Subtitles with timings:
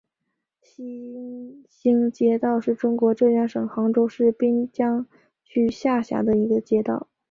[0.63, 5.05] 西兴街道是中国浙江省杭州市滨江
[5.43, 7.07] 区下辖的一个街道。